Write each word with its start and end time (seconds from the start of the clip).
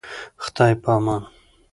خداي 0.43 0.73
پامان. 0.83 1.21